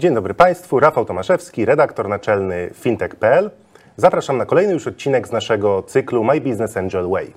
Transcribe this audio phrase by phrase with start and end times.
[0.00, 3.50] Dzień dobry Państwu, Rafał Tomaszewski, redaktor naczelny fintech.pl.
[3.96, 7.32] Zapraszam na kolejny już odcinek z naszego cyklu My Business Angel Way.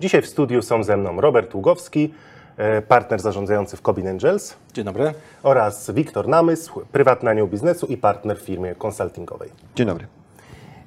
[0.00, 2.14] Dzisiaj w studiu są ze mną Robert Ługowski,
[2.56, 5.14] e, partner zarządzający w Cobin Angels Dzień dobry.
[5.42, 9.50] oraz Wiktor Namysł, prywatny anioł biznesu i partner w firmie konsultingowej.
[9.76, 10.06] Dzień dobry.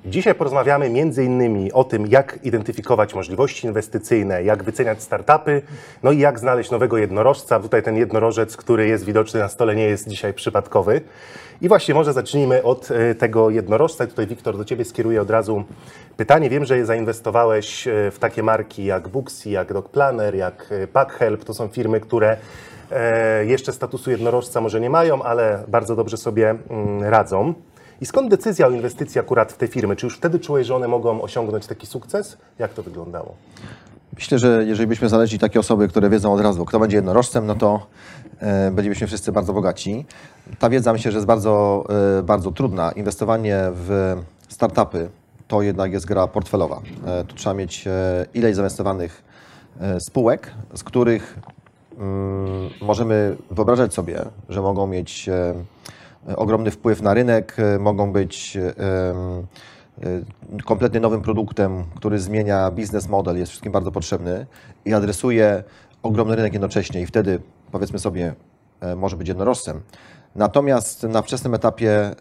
[0.09, 1.69] Dzisiaj porozmawiamy m.in.
[1.73, 5.61] o tym, jak identyfikować możliwości inwestycyjne, jak wyceniać startupy,
[6.03, 7.59] no i jak znaleźć nowego jednorożca.
[7.59, 11.01] Tutaj ten jednorożec, który jest widoczny na stole, nie jest dzisiaj przypadkowy.
[11.61, 14.07] I właśnie może zacznijmy od e, tego jednorożca.
[14.07, 15.63] Tutaj, Wiktor, do Ciebie skieruję od razu
[16.18, 16.49] pytanie.
[16.49, 21.43] Wiem, że zainwestowałeś e, w takie marki jak Booksy, jak DocPlanner, jak e, PackHelp.
[21.43, 22.37] To są firmy, które
[23.46, 27.54] jeszcze statusu jednorożca może nie mają, ale bardzo dobrze sobie mm, radzą.
[28.01, 29.96] I skąd decyzja o inwestycji akurat w te firmy?
[29.96, 32.38] Czy już wtedy czułeś, że one mogą osiągnąć taki sukces?
[32.59, 33.36] Jak to wyglądało?
[34.14, 37.55] Myślę, że jeżeli byśmy znaleźli takie osoby, które wiedzą od razu, kto będzie jednorożcem, no
[37.55, 37.88] to
[38.39, 40.05] e, będziemy wszyscy bardzo bogaci.
[40.59, 41.86] Ta wiedza myślę, że jest bardzo,
[42.19, 42.91] e, bardzo trudna.
[42.91, 44.16] Inwestowanie w
[44.49, 45.09] startupy
[45.47, 46.81] to jednak jest gra portfelowa.
[47.05, 49.23] E, tu trzeba mieć e, ileś zainwestowanych
[49.80, 51.39] e, spółek, z których
[51.97, 55.30] mm, możemy wyobrażać sobie, że mogą mieć
[56.36, 58.80] ogromny wpływ na rynek, e, mogą być e,
[60.03, 64.45] e, kompletnie nowym produktem, który zmienia biznes model, jest wszystkim bardzo potrzebny
[64.86, 65.64] i adresuje
[66.03, 67.39] ogromny rynek jednocześnie i wtedy
[67.72, 68.36] powiedzmy sobie
[68.80, 69.81] e, może być jednorożcem.
[70.36, 72.16] Natomiast na wczesnym etapie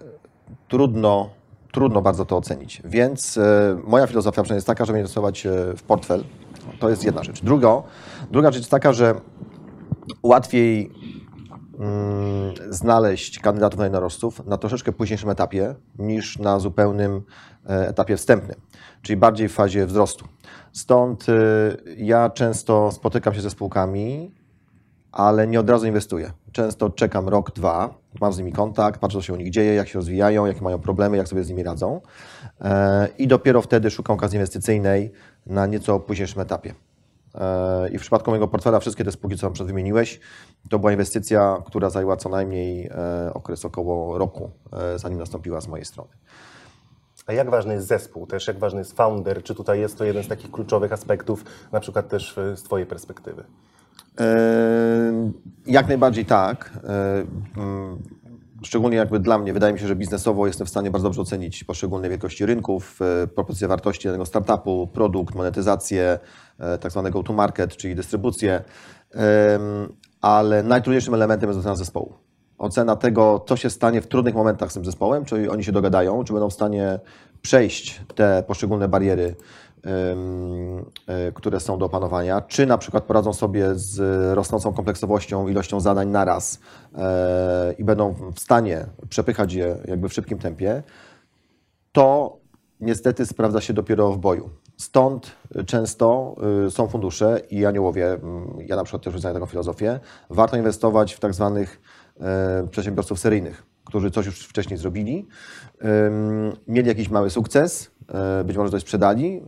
[0.69, 1.31] trudno,
[1.73, 2.83] trudno bardzo to ocenić.
[2.84, 6.25] Więc e, moja filozofia jest taka, żeby inwestować e, w portfel.
[6.81, 7.43] To jest jedna rzecz.
[7.43, 7.84] Drugo,
[8.31, 9.15] druga rzecz jest taka, że
[10.23, 10.91] łatwiej
[12.70, 17.22] znaleźć kandydatów na jednorożców na troszeczkę późniejszym etapie niż na zupełnym
[17.69, 18.56] e, etapie wstępnym,
[19.02, 20.24] czyli bardziej w fazie wzrostu.
[20.72, 21.32] Stąd e,
[21.97, 24.34] ja często spotykam się ze spółkami,
[25.12, 26.32] ale nie od razu inwestuję.
[26.52, 29.88] Często czekam rok, dwa, mam z nimi kontakt, patrzę, co się u nich dzieje, jak
[29.88, 32.00] się rozwijają, jakie mają problemy, jak sobie z nimi radzą.
[32.60, 35.12] E, I dopiero wtedy szukam okazji inwestycyjnej
[35.47, 36.75] na nieco późniejszym etapie.
[37.36, 40.20] E, I w przypadku mojego portfela wszystkie te spółki, co przed wymieniłeś,
[40.70, 45.69] to była inwestycja, która zajęła co najmniej e, okres około roku, e, zanim nastąpiła z
[45.69, 46.10] mojej strony.
[47.26, 48.47] A jak ważny jest zespół też?
[48.47, 49.42] Jak ważny jest founder?
[49.42, 53.44] Czy tutaj jest to jeden z takich kluczowych aspektów, na przykład też z Twojej perspektywy?
[55.66, 56.70] Jak najbardziej tak.
[58.62, 61.65] Szczególnie jakby dla mnie, wydaje mi się, że biznesowo jestem w stanie bardzo dobrze ocenić
[61.65, 66.19] poszczególne wielkości rynków, e, propozycje wartości danego startupu, produkt, monetyzację,
[66.59, 68.65] e, tak zwane go-to-market, czyli dystrybucję,
[70.21, 72.15] ale najtrudniejszym elementem jest ocena zespołu.
[72.59, 76.25] Ocena tego, co się stanie w trudnych momentach z tym zespołem, czy oni się dogadają,
[76.25, 77.00] czy będą w stanie
[77.43, 79.37] przejść te poszczególne bariery,
[81.34, 84.00] które są do opanowania, czy na przykład poradzą sobie z
[84.34, 86.58] rosnącą kompleksowością, ilością zadań naraz
[86.94, 90.82] e, i będą w stanie przepychać je jakby w szybkim tempie,
[91.92, 92.36] to
[92.80, 94.50] niestety sprawdza się dopiero w boju.
[94.76, 95.32] Stąd
[95.66, 96.36] często
[96.66, 98.18] y, są fundusze i aniołowie,
[98.66, 101.80] ja na przykład też wyznaję taką filozofię, warto inwestować w tak zwanych
[102.20, 105.26] e, przedsiębiorców seryjnych, którzy coś już wcześniej zrobili,
[106.69, 109.42] mieli jakiś mały sukces, e, być może coś sprzedali,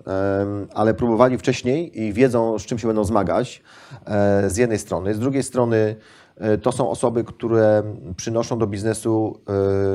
[0.74, 3.62] ale próbowali wcześniej i wiedzą, z czym się będą zmagać
[4.06, 5.14] e, z jednej strony.
[5.14, 5.96] Z drugiej strony
[6.36, 7.82] e, to są osoby, które
[8.16, 9.40] przynoszą do biznesu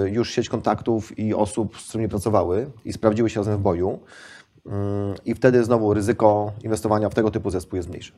[0.05, 3.99] już sieć kontaktów i osób, z którymi pracowały i sprawdziły się razem w boju.
[4.65, 4.73] Ym,
[5.25, 8.13] I wtedy znowu ryzyko inwestowania w tego typu zespół jest mniejsze.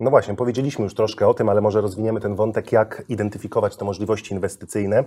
[0.00, 3.84] No właśnie, powiedzieliśmy już troszkę o tym, ale może rozwiniemy ten wątek, jak identyfikować te
[3.84, 5.04] możliwości inwestycyjne.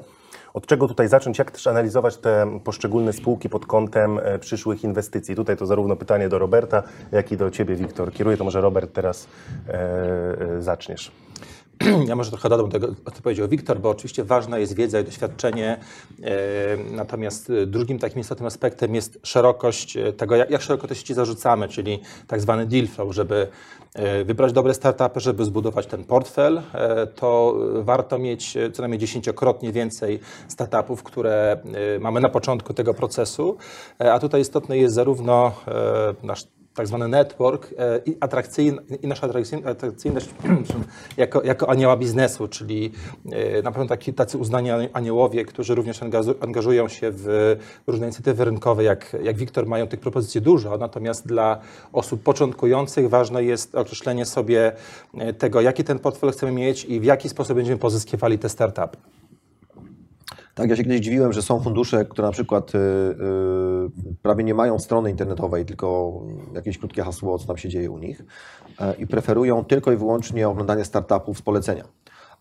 [0.53, 5.35] Od czego tutaj zacząć, jak też analizować te poszczególne spółki pod kątem e, przyszłych inwestycji?
[5.35, 8.13] Tutaj to zarówno pytanie do Roberta, jak i do Ciebie, Wiktor.
[8.13, 9.28] Kieruję to może Robert teraz
[9.68, 11.12] e, e, zaczniesz.
[12.07, 15.03] Ja może trochę dodam do tego, co powiedział Wiktor, bo oczywiście ważna jest wiedza i
[15.03, 15.77] doświadczenie.
[16.23, 21.13] e, Natomiast e, drugim takim istotnym aspektem jest szerokość e, tego, jak, szeroko te sieci
[21.13, 23.47] zarzucamy, czyli tak zwany deal flow, żeby
[24.25, 26.61] wybrać dobre startupy, żeby zbudować ten portfel,
[27.16, 31.61] to warto mieć co najmniej dziesięciokrotnie więcej startupów, które
[31.99, 33.57] mamy na początku tego procesu.
[33.99, 35.51] A tutaj istotny jest zarówno
[36.23, 40.29] nasz tak zwany network e, i, atrakcyjn, i nasza atrakcyjn- atrakcyjność
[41.18, 42.91] jako, jako anioła biznesu, czyli
[43.32, 47.56] e, na pewno taki, tacy uznani aniołowie, którzy również angażu- angażują się w
[47.88, 51.59] różne inicjatywy rynkowe, jak, jak Wiktor, mają tych propozycji dużo, natomiast dla
[51.94, 54.72] osób początkujących ważne jest określenie sobie
[55.18, 58.97] e, tego, jaki ten portfel chcemy mieć i w jaki sposób będziemy pozyskiwali te startupy.
[60.55, 64.53] Tak, ja się kiedyś dziwiłem, że są fundusze, które na przykład y, y, prawie nie
[64.53, 66.19] mają strony internetowej, tylko
[66.53, 68.23] jakieś krótkie hasło, co tam się dzieje u nich
[68.79, 71.83] e, i preferują tylko i wyłącznie oglądanie startupów z polecenia.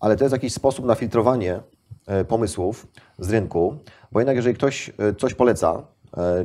[0.00, 1.60] Ale to jest jakiś sposób na filtrowanie
[2.06, 2.86] e, pomysłów
[3.18, 3.76] z rynku,
[4.12, 5.82] bo jednak jeżeli ktoś e, coś poleca,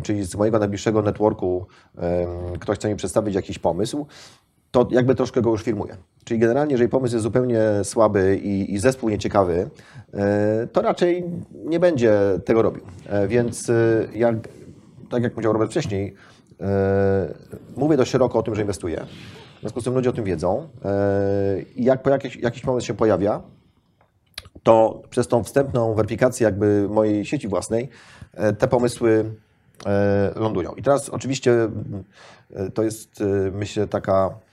[0.04, 1.68] czyli z mojego najbliższego networku
[2.60, 4.08] ktoś chce mi przedstawić jakiś pomysł,
[4.76, 5.98] to jakby troszkę go już firmuje.
[6.24, 9.70] Czyli generalnie, jeżeli pomysł jest zupełnie słaby i, i zespół nieciekawy,
[10.14, 12.14] e, to raczej nie będzie
[12.46, 12.84] tego robił.
[13.06, 13.74] E, Więc e,
[14.14, 14.36] jak,
[15.10, 16.16] tak jak powiedział Robert wcześniej,
[17.78, 19.06] mówię dość szeroko o tym, że inwestuję.
[19.58, 20.68] W związku z tym ludzie o tym wiedzą.
[21.76, 23.42] I jak po jakiś, jakiś pomysł się pojawia,
[24.64, 27.90] to przez tą wstępną weryfikację jakby mojej sieci własnej
[28.58, 29.26] te pomysły
[30.36, 30.74] lądują.
[30.74, 31.70] I teraz oczywiście
[32.74, 34.45] to jest myślę taka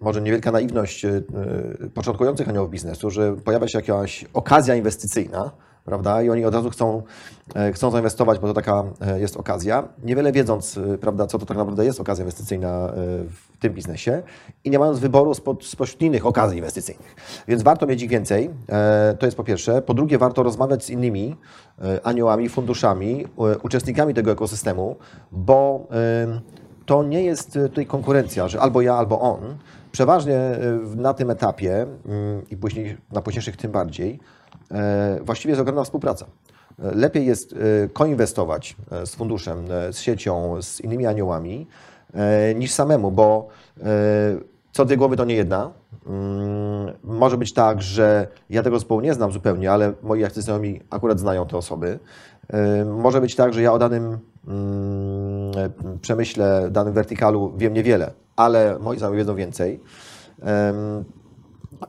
[0.00, 1.22] może niewielka naiwność e, e,
[1.94, 5.50] początkujących aniołów biznesu, że pojawia się jakaś okazja inwestycyjna,
[5.84, 6.22] prawda?
[6.22, 7.02] I oni od razu chcą,
[7.72, 8.84] chcą zainwestować, bo to taka
[9.16, 12.92] jest okazja, niewiele wiedząc, prawda, co to tak naprawdę jest okazja inwestycyjna
[13.30, 14.22] w tym biznesie
[14.64, 17.14] i nie mając wyboru spod, spośród innych okazji inwestycyjnych.
[17.48, 18.50] Więc warto mieć ich więcej,
[19.18, 19.82] to jest po pierwsze.
[19.82, 21.36] Po drugie, warto rozmawiać z innymi
[22.02, 23.26] aniołami, funduszami,
[23.62, 24.96] uczestnikami tego ekosystemu,
[25.32, 25.86] bo
[26.88, 29.56] to nie jest e, tutaj konkurencja, że albo ja, albo on.
[29.92, 30.58] Przeważnie e,
[30.96, 34.18] na tym etapie mm, i później, na późniejszych tym bardziej,
[34.70, 36.26] e, właściwie jest ogromna współpraca.
[36.78, 37.54] Lepiej jest
[37.92, 41.66] koinwestować z funduszem, z siecią, z innymi aniołami,
[42.54, 43.48] niż samemu, bo
[44.72, 45.70] co dwie głowy to nie jedna.
[46.06, 51.20] Mm, Może być tak, że ja tego zespołu nie znam zupełnie, ale moi znajomi akurat
[51.20, 51.98] znają te osoby.
[52.86, 54.18] Może być tak, że ja o danym
[54.48, 55.52] mm,
[56.00, 59.80] przemyśle, danym wertykalu wiem niewiele, ale moi znajomi wiedzą więcej.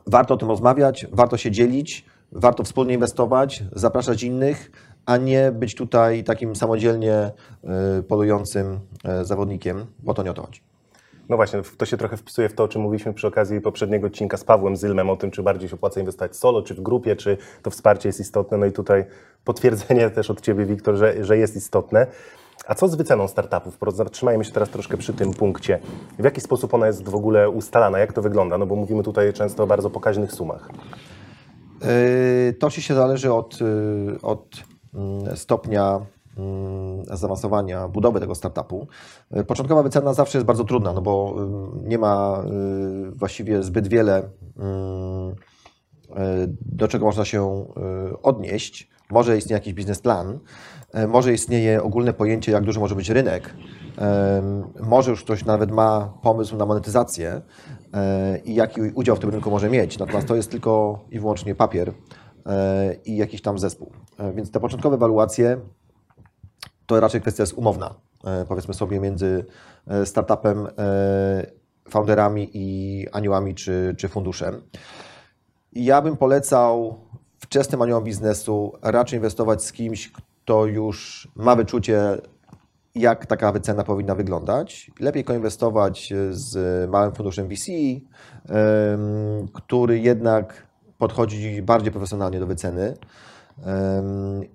[0.06, 4.70] Warto o tym rozmawiać, warto się dzielić, warto wspólnie inwestować, zapraszać innych,
[5.06, 7.32] a nie być tutaj takim samodzielnie e,
[8.08, 10.60] polującym e, zawodnikiem, bo to nie o to chodzi.
[11.28, 14.36] No właśnie, to się trochę wpisuje w to, o czym mówiliśmy przy okazji poprzedniego odcinka
[14.36, 17.36] z Pawłem Zylmem, o tym, czy bardziej się opłaca inwestować solo, czy w grupie, czy
[17.62, 18.58] to wsparcie jest istotne.
[18.58, 19.04] No i tutaj
[19.44, 22.06] potwierdzenie też od Ciebie, Wiktor, że, że jest istotne.
[22.66, 23.78] A co z wyceną startupów?
[23.88, 25.78] Zatrzymajmy się teraz troszkę przy tym punkcie.
[26.18, 27.98] W jaki sposób ona jest w ogóle ustalana?
[27.98, 28.58] Jak to wygląda?
[28.58, 30.70] No bo mówimy tutaj często o bardzo pokaźnych sumach.
[32.46, 34.56] Yy, To oczywiście zależy od, yy, od
[34.94, 36.00] mm, stopnia
[36.38, 38.86] mm, zaawansowania budowy tego startupu.
[39.30, 41.34] Yy, Początkowa wycena zawsze jest bardzo trudna, no bo
[41.82, 42.44] yy, nie ma
[43.16, 44.22] właściwie zbyt wiele,
[46.60, 47.66] do czego można się
[48.22, 48.90] odnieść.
[49.10, 50.38] Może istnieje jakiś biznesplan,
[50.94, 53.54] yy, może istnieje ogólne pojęcie, jak duży może być rynek,
[54.80, 57.40] może już ktoś nawet ma pomysł na monetyzację
[57.92, 59.98] yy, i jaki udział w tym rynku może mieć.
[59.98, 62.52] Natomiast to jest tylko i wyłącznie papier yy,
[63.04, 63.92] i jakiś tam zespół.
[64.34, 65.60] Więc te początkowe ewaluacje
[66.90, 69.44] to raczej kwestia jest umowna, e, powiedzmy sobie, między
[69.86, 70.70] e, startupem, e,
[71.88, 74.62] founderami i aniołami czy, czy funduszem.
[75.72, 77.00] Ja bym polecał
[77.40, 82.02] wczesnym aniołom biznesu raczej inwestować z kimś, kto już ma wyczucie,
[82.94, 84.90] jak taka wycena powinna wyglądać.
[85.00, 87.72] Lepiej koinwestować z małym funduszem VC,
[89.52, 90.66] który jednak
[90.98, 92.96] podchodzi bardziej profesjonalnie do wyceny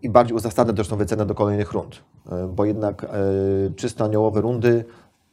[0.01, 2.01] i bardziej uzasadnia też tą wycenę do kolejnych rund,
[2.31, 3.07] E, bo jednak e,
[3.75, 4.85] czysto aniołowe rundy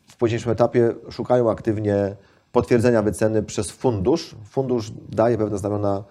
[0.09, 2.17] w późniejszym etapie szukają aktywnie
[2.53, 4.37] potwierdzenia wyceny przez fundusz.
[4.45, 6.05] Fundusz daje pewne znamiona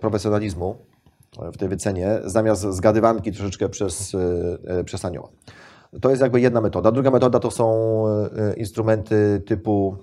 [0.00, 0.76] profesjonalizmu
[1.42, 4.18] e, w tej wycenie, zamiast zgadywanki troszeczkę przez, e,
[4.78, 5.28] e, przez anioła.
[6.00, 6.92] To jest jakby jedna metoda.
[6.92, 9.96] Druga metoda to są e, instrumenty typu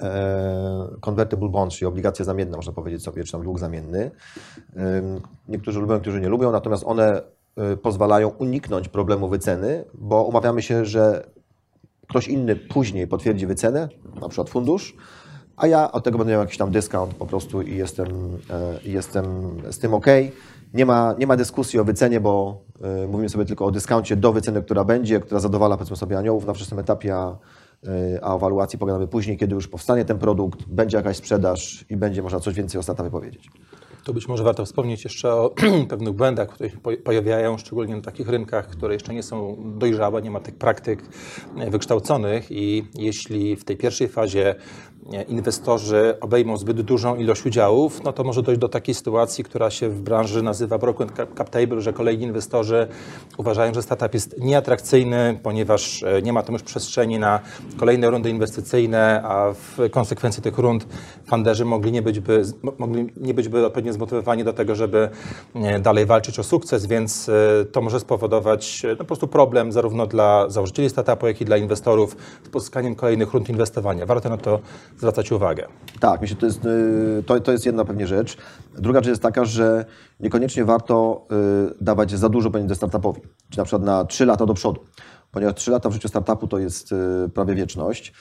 [0.00, 4.10] e, convertible bond, czyli obligacje zamienne, można powiedzieć sobie, czy tam dług zamienny.
[5.48, 7.22] Niektórzy lubią, niektórzy nie lubią, natomiast one
[7.82, 11.26] pozwalają uniknąć problemu wyceny, bo umawiamy się, że
[12.08, 13.88] ktoś inny później potwierdzi wycenę,
[14.20, 14.96] na przykład fundusz,
[15.60, 18.06] a ja od tego będę miał jakiś tam dyskount po prostu i jestem,
[18.50, 19.24] e, jestem
[19.70, 20.06] z tym ok.
[20.74, 24.32] Nie ma, nie ma dyskusji o wycenie, bo e, mówimy sobie tylko o dyskauncie do
[24.32, 27.38] wyceny, która będzie, która zadowala powiedzmy sobie aniołów na wczesnym etapie, a,
[27.86, 31.96] e, a o ewaluacji pogadamy później, kiedy już powstanie ten produkt, będzie jakaś sprzedaż i
[31.96, 33.50] będzie można coś więcej o startupie powiedzieć.
[34.14, 35.50] Być może warto wspomnieć jeszcze o
[35.88, 40.22] pewnych błędach, które się po- pojawiają, szczególnie na takich rynkach, które jeszcze nie są dojrzałe,
[40.22, 41.02] nie ma tych praktyk
[41.56, 44.54] e, wykształconych i jeśli w tej pierwszej fazie
[45.12, 49.70] e, inwestorzy obejmą zbyt dużą ilość udziałów, no to może dojść do takiej sytuacji, która
[49.70, 52.88] się w branży nazywa broken cap cap table, że kolejni inwestorzy
[53.36, 57.40] uważają, że startup jest nieatrakcyjny, ponieważ e, nie ma tam już przestrzeni na
[57.78, 60.86] kolejne rundy inwestycyjne, a w konsekwencji tych rund
[61.26, 62.42] funderzy mogli nie być, by,
[62.78, 65.08] mogli nie być by odpowiednio zmotywowani do tego, żeby
[65.54, 69.72] e, dalej walczyć o sukces, więc e, to może spowodować e, no, po prostu problem
[69.72, 74.06] zarówno dla założycieli startupu, jak i dla inwestorów z pozyskaniem kolejnych rund inwestowania.
[74.06, 74.60] Warto na to
[74.98, 75.66] zwracać uwagę.
[76.00, 76.60] Tak, myślę, to jest,
[77.26, 78.36] to, to jest jedna pewnie rzecz.
[78.78, 79.84] Druga rzecz jest taka, że
[80.20, 81.26] niekoniecznie warto
[81.80, 84.80] dawać za dużo pieniędzy startupowi, czy na przykład na 3 lata do przodu.
[85.32, 88.12] Ponieważ 3 lata w życiu startupu to jest y, prawie wieczność.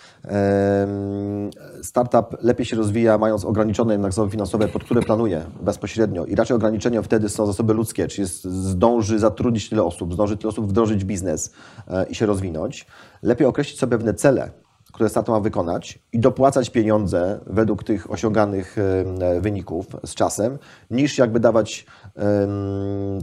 [1.84, 6.26] Startup lepiej się rozwija, mając ograniczone jednak zasoby finansowe, pod które planuje bezpośrednio.
[6.26, 10.68] I raczej ograniczeniem wtedy są zasoby ludzkie, czyli zdąży zatrudnić tyle osób, zdąży tyle osób
[10.68, 11.54] wdrożyć biznes
[11.88, 12.88] e, i się rozwinąć.
[13.22, 14.52] Lepiej określić sobie pewne cele,
[14.94, 20.58] które startup ma wykonać i dopłacać pieniądze według tych osiąganych e, wyników z czasem,
[20.92, 21.86] niż jakby dawać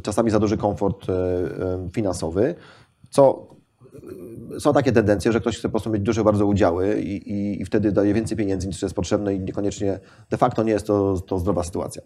[0.03, 1.13] czasami za duży komfort e,
[1.93, 2.55] finansowy,
[3.11, 3.56] co
[4.59, 7.65] są takie tendencje, że ktoś chce po prostu mieć duże bardzo udziały i, i, i
[7.65, 10.01] wtedy daje więcej pieniędzy niż jest potrzebne i niekoniecznie
[10.31, 12.03] de facto nie jest to, to zdrowa sytuacja.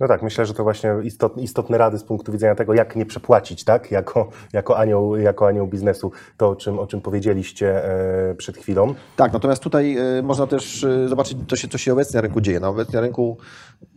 [0.00, 3.06] No tak, myślę, że to właśnie istotne, istotne rady z punktu widzenia tego, jak nie
[3.06, 3.90] przepłacić, tak?
[3.90, 8.94] Jako, jako, anioł, jako anioł biznesu, to o czym, o czym powiedzieliście e, przed chwilą.
[9.16, 12.40] Tak, natomiast tutaj y, można też y, zobaczyć, co się, co się obecnie na rynku
[12.40, 12.60] dzieje.
[12.60, 13.36] No, obecnie na rynku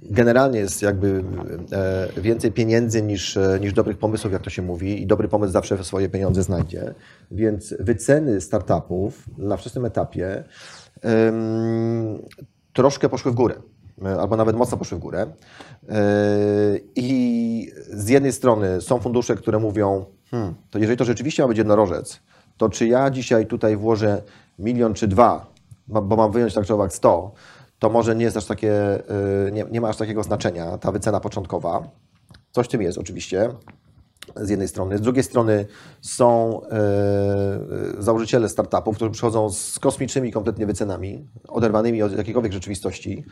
[0.01, 1.23] generalnie jest jakby
[1.71, 5.53] e, więcej pieniędzy niż, e, niż dobrych pomysłów, jak to się mówi, i dobry pomysł
[5.53, 6.93] zawsze swoje pieniądze znajdzie.
[7.31, 10.43] Więc wyceny startupów na wczesnym etapie
[12.73, 13.55] troszkę poszły w górę.
[14.05, 15.27] E, Albo nawet mocno poszły w górę.
[15.89, 15.95] E,
[16.95, 21.57] I z jednej strony są fundusze, które mówią, hmm, to jeżeli to rzeczywiście ma być
[21.57, 22.19] jednorożec,
[22.57, 24.21] to czy ja dzisiaj tutaj włożę
[24.59, 25.51] milion czy dwa,
[25.87, 27.31] bo mam wyjąć tak czy owak 100,
[27.79, 28.99] to może nie jest aż takie,
[29.47, 31.83] y, nie, nie ma aż takiego znaczenia ta wycena początkowa.
[32.51, 33.49] Coś w tym jest oczywiście,
[34.35, 34.97] z jednej strony.
[34.97, 35.65] Z drugiej strony
[36.01, 36.61] są
[37.99, 43.25] y, założyciele startupów, którzy przychodzą z kosmicznymi kompletnie wycenami, oderwanymi od jakiejkolwiek rzeczywistości.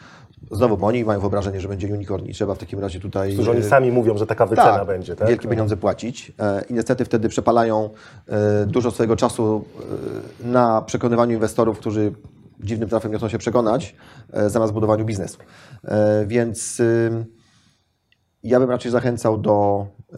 [0.51, 3.33] Znowu, bo oni mają wyobrażenie, że będzie unicorn i trzeba w takim razie tutaj...
[3.33, 5.27] Którzy oni y, sami mówią, że taka wycena będzie, tak?
[5.27, 7.89] wielkie pieniądze płacić e, i niestety wtedy przepalają
[8.27, 9.65] e, dużo swojego czasu
[10.43, 12.11] e, na przekonywaniu inwestorów, którzy
[12.59, 13.95] dziwnym trafem nie chcą się przekonać,
[14.33, 15.37] e, zamiast budowaniu biznesu.
[15.83, 16.81] E, Więc
[18.43, 20.17] ja bym raczej zachęcał do y,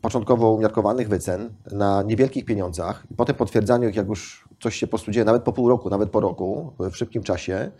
[0.00, 4.90] początkowo umiarkowanych wycen na niewielkich pieniądzach i potem potwierdzaniu ich, jak już coś się po
[4.90, 7.70] prostu dzieje, nawet po pół roku, nawet po roku, w szybkim czasie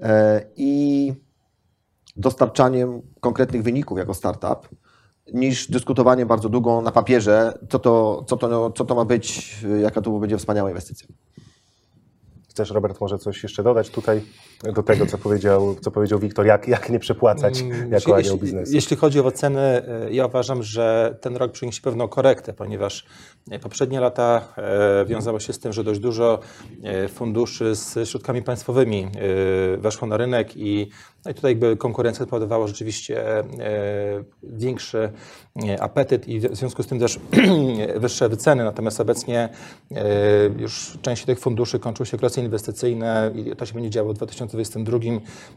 [0.00, 1.12] e, i
[2.16, 4.68] dostarczaniem konkretnych wyników jako startup,
[5.34, 10.00] niż dyskutowaniem bardzo długo na papierze, co to, co to, co to ma być, jaka
[10.00, 11.08] to będzie wspaniała inwestycja.
[12.58, 14.20] Chcesz, Robert, może coś jeszcze dodać tutaj
[14.74, 18.38] do tego, co powiedział, co powiedział Wiktor, jak, jak nie przepłacać Mm, jako anioł jeśli,
[18.38, 18.74] biznesu?
[18.74, 23.06] jeśli chodzi o oceny, e, ja uważam, że ten rok przyniesie pewną korektę, ponieważ
[23.50, 26.38] e, poprzednie lata e, wiązały się z tym, że dość dużo
[27.08, 29.08] funduszy z środkami państwowymi
[29.78, 30.90] weszło na rynek i,
[31.24, 33.24] no i tutaj jakby konkurencja spowodowała rzeczywiście
[34.42, 35.12] większy
[35.80, 37.20] apetyt i w związku z tym też
[37.96, 38.64] wyższe wyceny.
[38.64, 39.48] Natomiast obecnie
[40.58, 44.98] już część tych funduszy kończyły się okresy inwestycyjne i to się będzie działo w 2022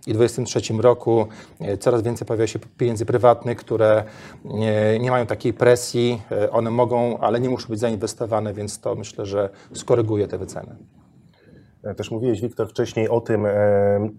[0.08, 1.28] i 2023 roku.
[1.60, 4.04] E, Coraz więcej pojawia się pieniędzy prywatnych, które
[4.46, 6.22] nie, nie mają takiej presji.
[6.32, 10.76] E, One mogą, ale nie muszą być zainwestowane, więc to myślę, że skoryguje te wyceny.
[11.84, 13.52] E, Też mówiłeś, Wiktor, wcześniej o tym e,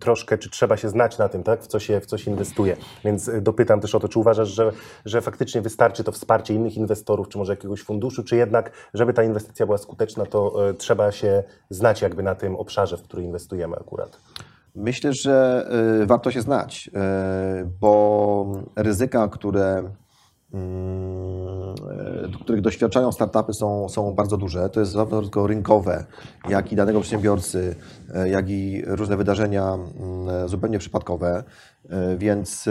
[0.01, 2.77] troszkę, czy trzeba się znać na tym, tak, w co się, w co się inwestuje.
[3.05, 4.73] Więc e, dopytam też o to, czy uważasz, że,
[5.05, 9.23] że faktycznie wystarczy to wsparcie innych inwestorów, czy może jakiegoś funduszu, czy jednak, żeby ta
[9.23, 13.77] inwestycja była skuteczna, to e, trzeba się znać jakby na tym obszarze, w który inwestujemy
[13.77, 14.21] akurat.
[14.75, 15.67] Myślę, że
[16.03, 16.91] y, warto się znać,
[17.81, 19.83] bo ryzyka, które,
[22.41, 24.71] których doświadczają startupy są, są bardzo duże.
[24.71, 26.05] To jest zarówno rynkowe,
[26.49, 27.77] jak i danego przedsiębiorcy,
[28.25, 31.45] y, jak i różne wydarzenia mm, zupełnie przypadkowe.
[32.19, 32.69] Więc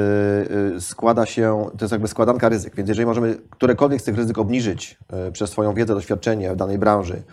[0.79, 2.75] składa się, to jest jakby składanka ryzyk.
[2.75, 4.99] Więc jeżeli możemy którekolwiek z tych ryzyk obniżyć
[5.33, 7.23] przez swoją wiedzę, doświadczenie w danej branży, e,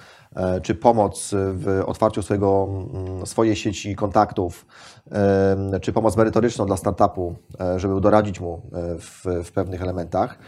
[0.62, 4.66] czy pomoc w otwarciu swojego, mm, swojej sieci kontaktów,
[5.11, 10.38] em, czy pomoc merytoryczną dla startupu, e, żeby doradzić mu e, w, w pewnych elementach,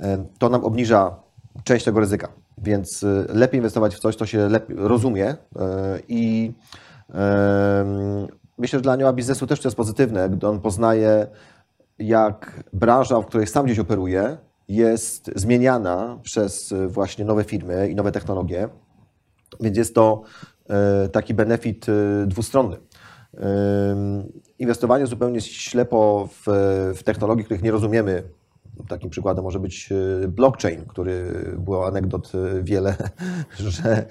[0.00, 1.16] e, to nam obniża
[1.64, 2.28] część tego ryzyka.
[2.58, 5.36] Więc e, lepiej inwestować w coś, co się lepiej rozumie e,
[6.08, 6.52] i
[8.58, 11.26] myślę, że dla anioła biznesu też to jest pozytywne, gdy on poznaje,
[11.98, 14.36] jak branża, w której sam gdzieś operuje,
[14.68, 18.68] jest zmieniana przez e, właśnie nowe firmy i nowe technologie.
[19.60, 20.22] Więc jest to
[20.68, 22.76] e, taki benefit e, dwustronny.
[23.34, 26.42] Ym, Inwestowanie zupełnie ślepo w,
[26.96, 28.22] w technologii, których nie rozumiemy
[28.88, 29.92] Takim przykładem może być
[30.24, 32.94] e, blockchain, który było anegdot e, wiele,
[33.58, 34.06] że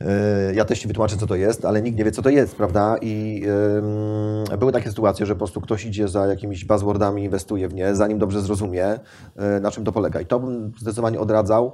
[0.00, 2.56] e, ja też ci wytłumaczę, co to jest, ale nikt nie wie, co to jest,
[2.56, 2.96] prawda?
[3.02, 3.42] I
[4.58, 8.18] były takie sytuacje, że po prostu ktoś idzie za jakimiś buzzwordami, inwestuje w nie, zanim
[8.18, 8.98] dobrze zrozumie,
[9.60, 10.20] na czym to polega.
[10.20, 11.72] I to bym zdecydowanie odradzał.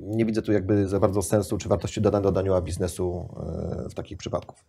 [0.00, 3.28] Nie widzę tu jakby za bardzo sensu czy wartości dodanej do dania biznesu
[3.90, 4.64] w takich przypadków.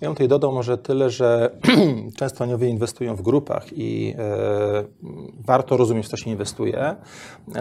[0.00, 1.50] Ja bym tutaj dodał może tyle, że
[2.18, 4.84] często aniowie inwestują w grupach i e,
[5.46, 6.96] warto rozumieć, w co się inwestuje.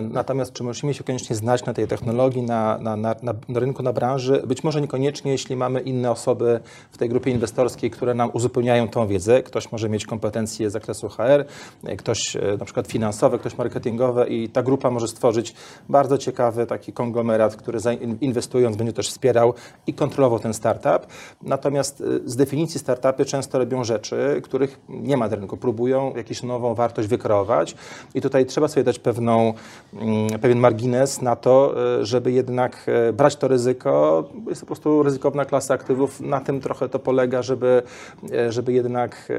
[0.01, 3.93] Natomiast czy musimy się koniecznie znać na tej technologii, na, na, na, na rynku, na
[3.93, 4.43] branży?
[4.47, 6.59] Być może niekoniecznie, jeśli mamy inne osoby
[6.91, 9.43] w tej grupie inwestorskiej, które nam uzupełniają tą wiedzę.
[9.43, 11.45] Ktoś może mieć kompetencje z zakresu HR,
[11.83, 15.53] e, ktoś e, na przykład finansowe, ktoś marketingowe i ta grupa może stworzyć
[15.89, 17.79] bardzo ciekawy taki konglomerat, który
[18.21, 19.53] inwestując będzie też wspierał
[19.87, 21.07] i kontrolował ten startup.
[21.41, 25.57] Natomiast y, z definicji startupy często robią rzeczy, których nie ma na rynku.
[25.57, 27.75] Próbują jakąś nową wartość wykreować
[28.15, 29.53] i tutaj trzeba sobie dać pewną,
[29.93, 34.23] mm, pewien margines na to, y, żeby jednak y, brać to ryzyko.
[34.47, 36.21] Jest to po prostu ryzykowna klasa aktywów.
[36.21, 37.83] Na tym trochę to polega, żeby,
[38.23, 39.31] y, żeby jednak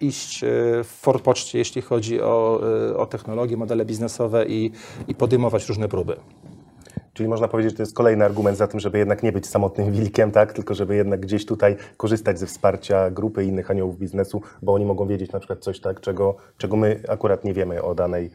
[0.00, 0.40] iść
[0.84, 2.60] w forpoczcie, jeśli chodzi o,
[2.96, 4.70] o technologie, modele biznesowe i,
[5.08, 6.16] i podejmować różne próby.
[7.14, 9.92] Czyli można powiedzieć, że to jest kolejny argument za tym, żeby jednak nie być samotnym
[9.92, 10.52] wilkiem, tak?
[10.52, 15.06] tylko żeby jednak gdzieś tutaj korzystać ze wsparcia grupy innych aniołów biznesu, bo oni mogą
[15.06, 18.30] wiedzieć na przykład coś tak, czego, czego my akurat nie wiemy o danej,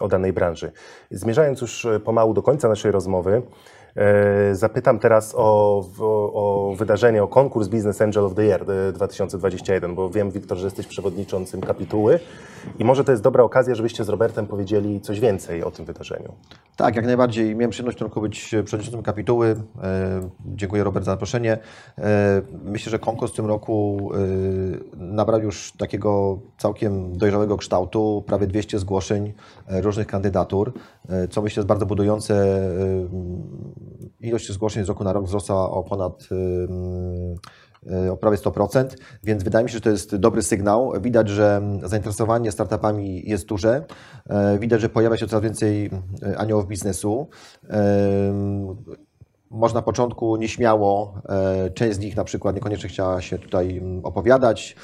[0.00, 0.72] o danej branży.
[1.10, 3.42] Zmierzając już e, pomału do końca naszej rozmowy,
[4.52, 9.94] zapytam teraz o, o, o wydarzenie, o konkurs Business Angel of the Year e, 2021,
[9.94, 12.20] bo wiem, Wiktor, że jesteś przewodniczącym kapituły
[12.78, 16.32] i może to jest dobra okazja, żebyście z Robertem powiedzieli coś więcej o tym wydarzeniu.
[16.76, 17.56] Tak, jak najbardziej.
[17.56, 19.56] Miałem przyjemność tylko być przewodniczącym kapituły.
[19.82, 21.58] E, Dziękuję Robert za zaproszenie.
[21.98, 24.18] E, Myślę, że konkurs w tym roku e,
[24.96, 28.24] nabrał już takiego całkiem dojrzałego kształtu.
[28.26, 29.32] Prawie 200 zgłoszeń
[29.68, 30.72] e, różnych kandydatur,
[31.08, 32.34] e, co myślę jest bardzo budujące.
[34.20, 38.84] E, Ilość zgłoszeń z roku na rok wzrosła o ponad e, o prawie 100%,
[39.24, 40.92] więc wydaje mi się, że to jest dobry sygnał.
[41.00, 43.84] Widać, że zainteresowanie startupami jest duże.
[44.28, 45.90] E, Widać, że pojawia się coraz więcej
[46.22, 47.28] e, aniołów biznesu.
[47.68, 48.76] Em,
[49.50, 54.04] Może na początku nieśmiało, e, część z nich na przykład niekoniecznie chciała się tutaj mm,
[54.04, 54.76] opowiadać,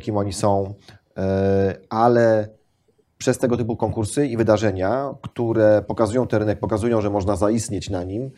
[0.00, 0.74] kim oni są,
[1.16, 2.48] e, ale
[3.22, 8.04] przez tego typu konkursy i wydarzenia, które pokazują ten rynek, pokazują, że można zaistnieć na
[8.04, 8.30] nim.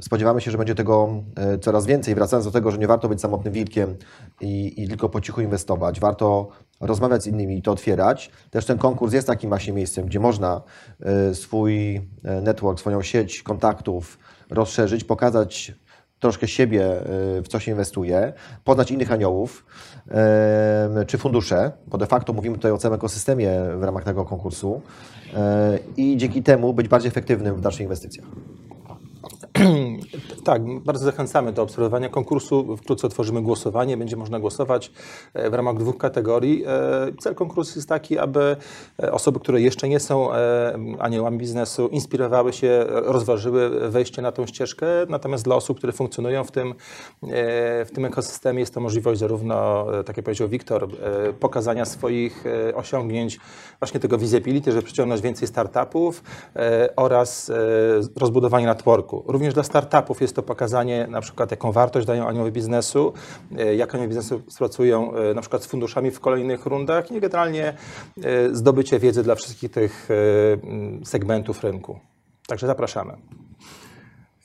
[0.00, 2.14] Spodziewamy się, że będzie tego e, coraz więcej.
[2.14, 3.96] Wracając do tego, że nie warto być samotnym wilkiem
[4.40, 6.48] i, i tylko po cichu inwestować, warto
[6.80, 8.30] rozmawiać z innymi i to otwierać.
[8.50, 10.62] Też ten konkurs jest takim właśnie miejscem, gdzie można
[11.00, 14.18] e, swój e, network, swoją sieć kontaktów
[14.50, 15.72] rozszerzyć, pokazać
[16.20, 17.00] troszkę siebie,
[17.38, 18.32] y, w co się inwestuje,
[18.64, 19.66] poznać innych aniołów
[21.06, 24.82] czy fundusze, bo de facto mówimy tutaj o całym ekosystemie w ramach tego konkursu
[25.34, 28.26] e, i dzięki temu być bardziej efektywnym w dalszych inwestycjach.
[30.44, 32.76] Tak, bardzo zachęcamy do obserwowania konkursu.
[32.76, 33.96] Wkrótce otworzymy głosowanie.
[33.96, 34.92] Będzie można głosować
[35.34, 36.64] e, w ramach dwóch kategorii.
[36.66, 36.68] E,
[37.20, 38.56] Cel konkursu jest taki, aby
[39.02, 40.28] e, osoby, które jeszcze nie są
[40.98, 44.86] aniołami biznesu, inspirowały się, rozważyły wejście na tą ścieżkę.
[45.08, 46.74] Natomiast dla osób, które funkcjonują w tym,
[47.84, 50.88] w tym ekosystemie, jest to możliwość zarówno, tak jak powiedział Wiktor,
[51.40, 52.44] pokazania swoich
[52.74, 53.40] osiągnięć,
[53.80, 56.22] właśnie tego visibility, żeby przyciągnąć więcej startupów
[56.96, 57.52] oraz
[58.16, 59.24] rozbudowanie networku.
[59.26, 63.12] Również dla startupów jest to pokazanie na przykład, jaką wartość dają anioły biznesu,
[63.58, 67.74] e, jak anioły biznesu pracują e, na przykład z funduszami w kolejnych rundach i generalnie
[68.22, 70.08] e, zdobycie wiedzy dla wszystkich tych
[71.04, 71.98] segmentów rynku.
[72.46, 73.12] Także zapraszamy.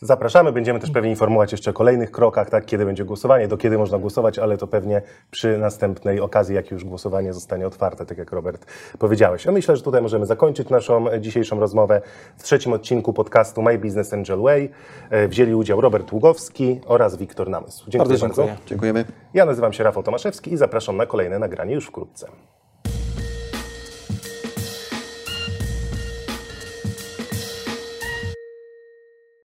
[0.03, 3.77] Zapraszamy, będziemy też pewnie informować jeszcze o kolejnych krokach, tak, kiedy będzie głosowanie, do kiedy
[3.77, 8.31] można głosować, ale to pewnie przy następnej okazji, jak już głosowanie zostanie otwarte, tak jak
[8.31, 8.65] Robert
[8.99, 9.47] powiedziałeś.
[9.47, 12.01] A myślę, że tutaj możemy zakończyć naszą dzisiejszą rozmowę.
[12.37, 14.71] W trzecim odcinku podcastu My Business Angel Way
[15.09, 17.91] e, wzięli udział Robert Ługowski oraz Wiktor Namysł.
[17.91, 18.55] Dziękuję Bardzo dziękuję.
[18.65, 19.05] Dziękujemy.
[19.33, 22.27] Ja nazywam się Rafał Tomaszewski i zapraszam na kolejne nagranie już wkrótce.